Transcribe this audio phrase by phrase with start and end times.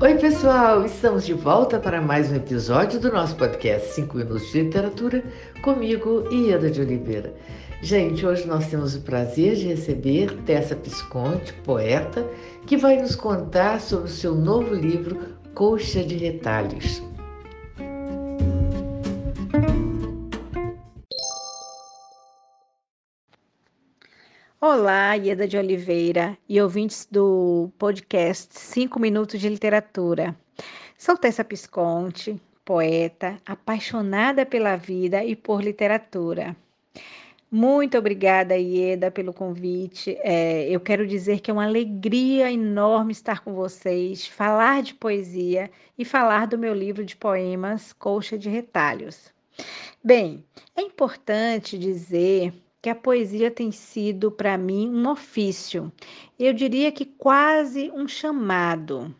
[0.00, 0.84] Oi, pessoal!
[0.84, 5.24] Estamos de volta para mais um episódio do nosso podcast 5 Minutos de Literatura,
[5.60, 7.34] comigo, Ieda de Oliveira.
[7.82, 12.24] Gente, hoje nós temos o prazer de receber Tessa Pisconte, poeta,
[12.64, 15.18] que vai nos contar sobre o seu novo livro,
[15.52, 17.02] Coxa de Retalhos.
[24.60, 30.36] Olá, Ieda de Oliveira e ouvintes do podcast 5 Minutos de Literatura.
[30.98, 36.56] Sou Tessa Pisconte, poeta, apaixonada pela vida e por literatura.
[37.48, 40.18] Muito obrigada, Ieda, pelo convite.
[40.22, 45.70] É, eu quero dizer que é uma alegria enorme estar com vocês, falar de poesia
[45.96, 49.32] e falar do meu livro de poemas, Colcha de Retalhos.
[50.02, 50.44] Bem,
[50.74, 52.52] é importante dizer
[52.88, 55.92] que a poesia tem sido para mim um ofício,
[56.38, 59.14] eu diria que quase um chamado.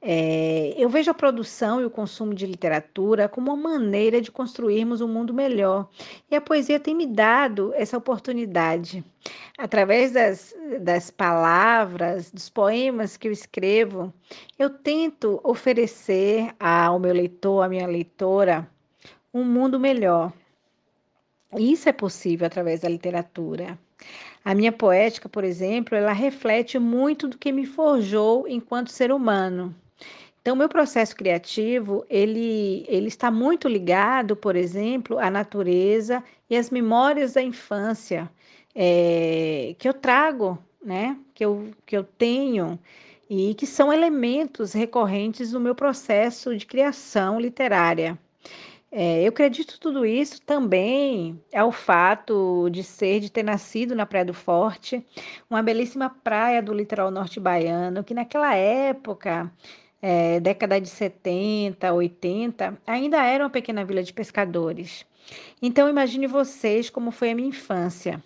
[0.00, 5.02] É, eu vejo a produção e o consumo de literatura como uma maneira de construirmos
[5.02, 5.90] um mundo melhor.
[6.30, 9.04] E a poesia tem me dado essa oportunidade.
[9.58, 14.10] Através das, das palavras, dos poemas que eu escrevo,
[14.58, 18.66] eu tento oferecer ao meu leitor, à minha leitora,
[19.34, 20.32] um mundo melhor.
[21.58, 23.78] Isso é possível através da literatura.
[24.44, 29.74] A minha poética, por exemplo, ela reflete muito do que me forjou enquanto ser humano.
[30.40, 36.70] Então, meu processo criativo, ele, ele está muito ligado, por exemplo, à natureza e às
[36.70, 38.30] memórias da infância
[38.74, 41.18] é, que eu trago, né?
[41.34, 42.78] Que eu, que eu tenho
[43.28, 48.18] e que são elementos recorrentes no meu processo de criação literária.
[48.92, 54.04] É, eu acredito tudo isso também é o fato de ser, de ter nascido na
[54.04, 55.06] Praia do Forte,
[55.48, 59.52] uma belíssima praia do litoral norte baiano, que naquela época,
[60.02, 65.06] é, década de 70, 80, ainda era uma pequena vila de pescadores.
[65.62, 68.20] Então imagine vocês como foi a minha infância.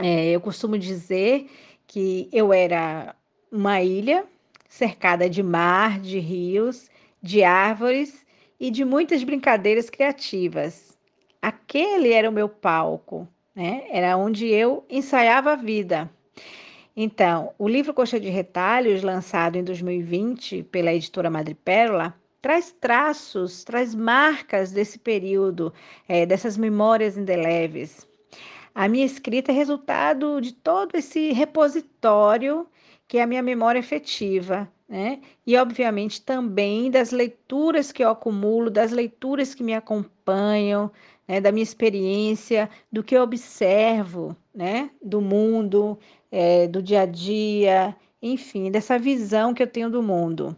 [0.00, 1.48] É, eu costumo dizer
[1.86, 3.14] que eu era
[3.50, 4.24] uma ilha
[4.68, 6.90] cercada de mar, de rios,
[7.22, 8.24] de árvores
[8.60, 10.96] e de muitas brincadeiras criativas.
[11.40, 13.84] Aquele era o meu palco, né?
[13.90, 16.10] Era onde eu ensaiava a vida.
[16.94, 23.94] Então, o livro Coxa de Retalhos, lançado em 2020 pela editora Madrepérola, traz traços, traz
[23.94, 25.72] marcas desse período,
[26.06, 28.06] é, dessas memórias indeléveis.
[28.74, 32.66] A minha escrita é resultado de todo esse repositório
[33.08, 35.20] que é a minha memória efetiva, né?
[35.46, 40.90] E, obviamente, também das leituras que eu acumulo, das leituras que me acompanham,
[41.28, 41.40] né?
[41.40, 44.90] da minha experiência, do que eu observo, né?
[45.00, 45.96] Do mundo,
[46.28, 50.56] é, do dia a dia, enfim, dessa visão que eu tenho do mundo.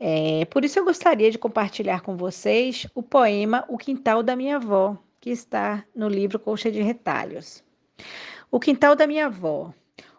[0.00, 4.56] É, por isso eu gostaria de compartilhar com vocês o poema O Quintal da Minha
[4.56, 7.62] Avó, que está no livro Colcha de Retalhos.
[8.50, 9.74] O Quintal da Minha Avó.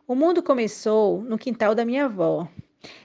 [0.08, 2.48] O mundo começou no quintal da minha avó,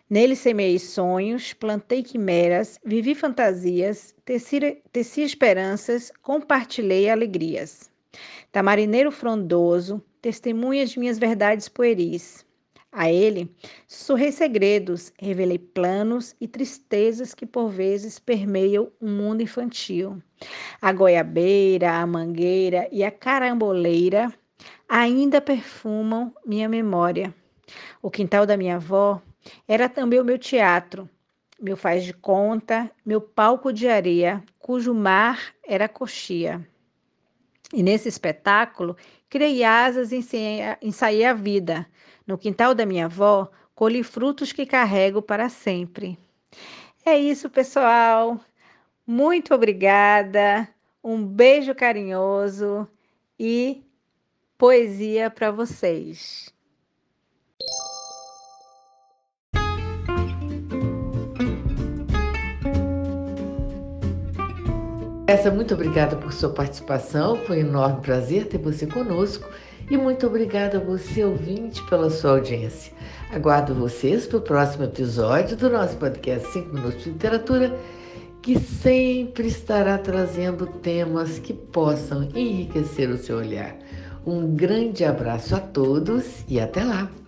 [0.09, 7.91] Nele semeei sonhos, plantei quimeras, vivi fantasias, teci, teci esperanças, compartilhei alegrias.
[8.51, 12.45] Tamarineiro frondoso, testemunhas de minhas verdades pueris.
[12.95, 13.51] A ele
[13.89, 20.23] sussurrei segredos, revelei planos e tristezas que por vezes permeiam um mundo infantil.
[20.81, 24.31] A goiabeira, a mangueira e a caramboleira
[24.87, 27.35] ainda perfumam minha memória.
[28.03, 29.23] O quintal da minha avó
[29.67, 31.09] era também o meu teatro,
[31.61, 36.67] meu faz de conta, meu palco de areia, cujo mar era coxia.
[37.73, 38.97] E nesse espetáculo,
[39.31, 40.25] criei asas e
[40.83, 41.87] ensaiei a vida.
[42.27, 46.19] No quintal da minha avó, colhi frutos que carrego para sempre.
[47.05, 48.39] É isso, pessoal.
[49.07, 50.69] Muito obrigada.
[51.03, 52.87] Um beijo carinhoso
[53.39, 53.83] e
[54.57, 56.53] poesia para vocês.
[65.27, 67.37] Essa, muito obrigada por sua participação.
[67.37, 69.49] Foi um enorme prazer ter você conosco.
[69.91, 72.93] E muito obrigada a você, ouvinte, pela sua audiência.
[73.33, 77.79] Aguardo vocês para o próximo episódio do nosso podcast 5 Minutos de Literatura,
[78.41, 83.77] que sempre estará trazendo temas que possam enriquecer o seu olhar.
[84.27, 87.22] Um grande abraço a todos e até lá!